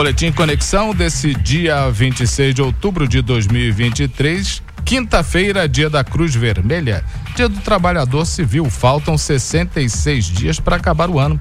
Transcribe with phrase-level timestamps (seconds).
[0.00, 7.04] Boletim Conexão desse dia 26 de outubro de 2023, quinta-feira, dia da Cruz Vermelha,
[7.36, 8.70] dia do trabalhador civil.
[8.70, 11.38] Faltam 66 dias para acabar o ano.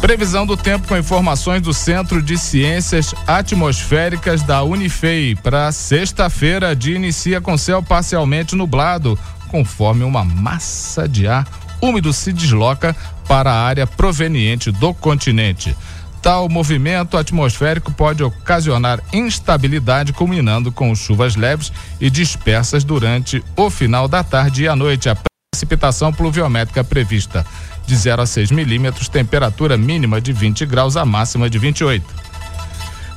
[0.00, 5.34] Previsão do tempo com informações do Centro de Ciências Atmosféricas da Unifei.
[5.34, 11.44] Para sexta-feira, dia inicia com céu parcialmente nublado, conforme uma massa de ar
[11.82, 12.96] úmido se desloca
[13.32, 15.74] para a área proveniente do continente.
[16.20, 24.06] Tal movimento atmosférico pode ocasionar instabilidade, culminando com chuvas leves e dispersas durante o final
[24.06, 25.08] da tarde e à noite.
[25.08, 25.16] A
[25.50, 27.42] precipitação pluviométrica prevista
[27.86, 32.04] de 0 a 6 milímetros, temperatura mínima de 20 graus, a máxima de 28.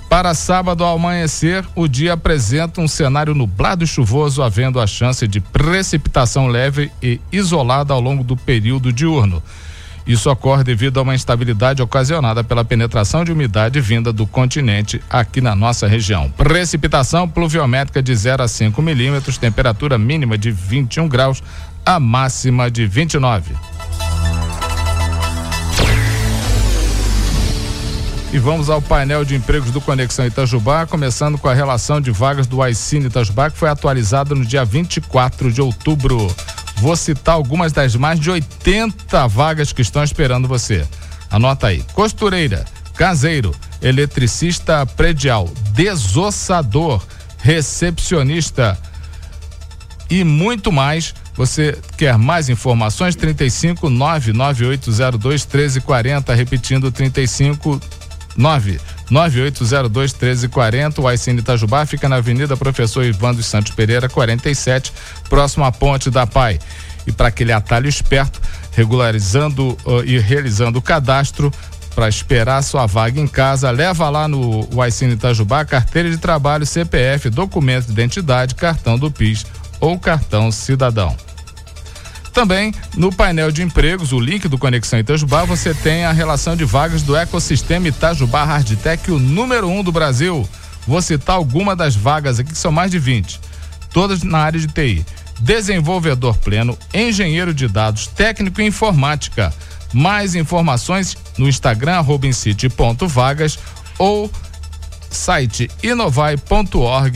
[0.09, 5.27] Para sábado ao amanhecer, o dia apresenta um cenário nublado e chuvoso, havendo a chance
[5.27, 9.43] de precipitação leve e isolada ao longo do período diurno.
[10.05, 15.41] Isso ocorre devido a uma instabilidade ocasionada pela penetração de umidade vinda do continente aqui
[15.41, 16.29] na nossa região.
[16.31, 21.41] Precipitação pluviométrica de 0 a 5 milímetros, temperatura mínima de 21 graus,
[21.83, 23.55] a máxima de 29.
[28.31, 32.45] E vamos ao painel de empregos do Conexão Itajubá, começando com a relação de vagas
[32.45, 36.35] do Aicine Itajubá, que foi atualizada no dia 24 de outubro.
[36.77, 40.85] Vou citar algumas das mais de 80 vagas que estão esperando você.
[41.29, 47.01] Anota aí: costureira, caseiro, eletricista predial, desossador,
[47.37, 48.77] recepcionista
[50.09, 51.13] e muito mais.
[51.35, 53.15] Você quer mais informações?
[53.15, 57.81] 35 99802 1340, repetindo 35
[58.35, 61.01] 9 9802 1340.
[61.01, 64.91] O Aicine Itajubá fica na Avenida Professor Ivan dos Santos Pereira, 47,
[65.29, 66.59] próximo à Ponte da Pai.
[67.07, 68.41] E para aquele atalho esperto,
[68.71, 71.51] regularizando uh, e realizando o cadastro
[71.93, 77.29] para esperar sua vaga em casa, leva lá no Aicine Itajubá carteira de trabalho, CPF,
[77.29, 79.45] documento de identidade, cartão do PIS
[79.79, 81.15] ou cartão cidadão.
[82.35, 86.65] Também no painel de empregos, o link do Conexão Itajubá, você tem a relação de
[86.65, 90.45] vagas do ecossistema Itajubá Hardtech, o número um do Brasil.
[90.85, 93.39] Vou citar alguma das vagas aqui, que são mais de 20,
[93.89, 95.05] todas na área de TI.
[95.39, 99.53] Desenvolvedor pleno, engenheiro de dados, técnico em informática.
[99.93, 102.27] Mais informações no Instagram, arroba
[103.07, 103.57] vagas
[103.97, 104.29] ou
[105.09, 107.15] site inovai.org.br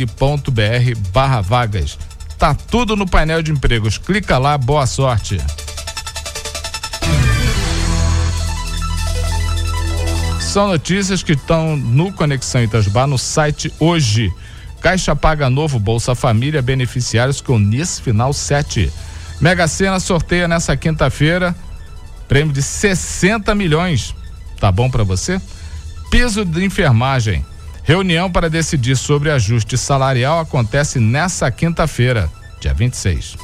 [1.11, 1.97] barra vagas.
[2.39, 3.97] Tá tudo no painel de empregos.
[3.97, 5.37] Clica lá, boa sorte.
[10.39, 14.33] São notícias que estão no Conexão Itajubá no site hoje.
[14.81, 18.89] Caixa paga novo Bolsa Família beneficiários com NIS Final 7.
[19.41, 21.53] Mega Sena sorteia nessa quinta-feira
[22.29, 24.15] prêmio de 60 milhões.
[24.59, 25.41] Tá bom para você?
[26.09, 27.45] Piso de enfermagem.
[27.89, 32.29] Reunião para decidir sobre ajuste salarial acontece nessa quinta-feira,
[32.61, 33.35] dia 26.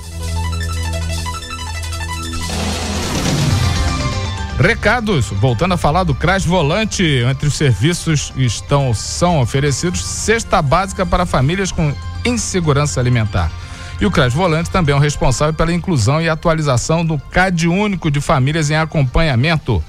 [4.60, 11.08] Recados, voltando a falar do Crash Volante, entre os serviços estão são oferecidos cesta básica
[11.08, 11.92] para famílias com
[12.24, 13.52] insegurança alimentar.
[14.00, 18.12] E o Crash Volante também é o responsável pela inclusão e atualização do CAD único
[18.12, 19.84] de famílias em acompanhamento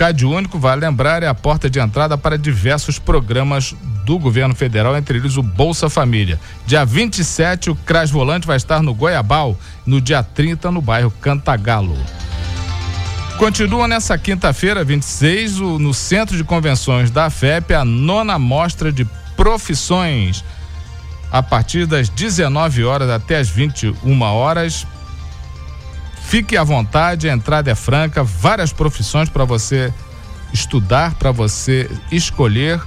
[0.00, 4.96] CAD Único, vale lembrar, é a porta de entrada para diversos programas do governo federal,
[4.96, 6.40] entre eles o Bolsa Família.
[6.64, 11.94] Dia 27, o Cras Volante vai estar no Goiabal, no dia 30, no bairro Cantagalo.
[13.36, 19.04] Continua nessa quinta-feira, 26, o, no Centro de Convenções da FEP, a nona mostra de
[19.36, 20.42] profissões.
[21.30, 24.86] A partir das 19 horas até as 21 horas,
[26.30, 29.92] Fique à vontade, a entrada é franca, várias profissões para você
[30.52, 32.80] estudar, para você escolher,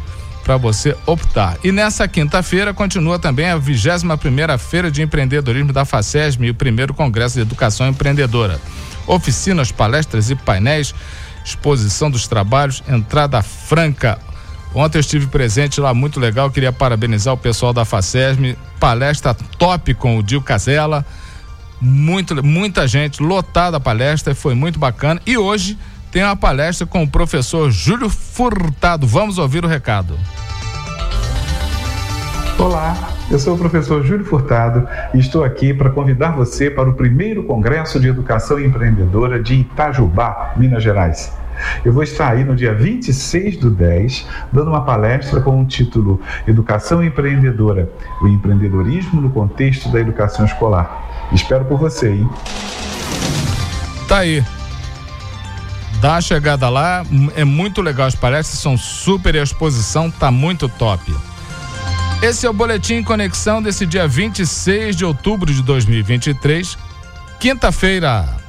[0.45, 1.57] para você optar.
[1.61, 6.55] E nessa quinta-feira continua também a 21 primeira Feira de Empreendedorismo da FACESM e o
[6.55, 8.61] primeiro Congresso de Educação Empreendedora.
[9.05, 10.95] Oficinas, palestras e painéis,
[11.43, 14.19] exposição dos trabalhos, entrada franca.
[14.73, 19.93] Ontem eu estive presente lá, muito legal, queria parabenizar o pessoal da FACESM, palestra top
[19.95, 21.05] com o Dil Casella
[21.83, 25.21] muito, muita gente, lotada a palestra, foi muito bacana.
[25.25, 25.77] E hoje
[26.11, 29.05] tem uma palestra com o professor Júlio Furtado.
[29.05, 30.17] Vamos ouvir o recado.
[32.57, 32.95] Olá,
[33.29, 37.43] eu sou o professor Júlio Furtado e estou aqui para convidar você para o primeiro
[37.43, 41.42] Congresso de Educação Empreendedora de Itajubá, Minas Gerais.
[41.83, 46.19] Eu vou estar aí no dia 26 do 10, dando uma palestra com o título
[46.47, 47.89] Educação Empreendedora:
[48.21, 51.27] o empreendedorismo no contexto da educação escolar.
[51.31, 52.29] Espero por você, hein?
[54.07, 54.43] Tá aí.
[55.99, 57.03] Dá a chegada lá,
[57.33, 61.15] é muito legal as palestras, são super exposição tá muito top.
[62.21, 66.77] Esse é o Boletim Conexão desse dia 26 de outubro de 2023,
[67.39, 68.42] quinta-feira.